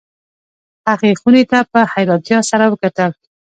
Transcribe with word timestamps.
هغې 0.89 1.11
خونې 1.19 1.43
ته 1.51 1.59
په 1.71 1.79
حیرانتیا 1.91 2.39
سره 2.49 2.65
وکتل 2.67 3.11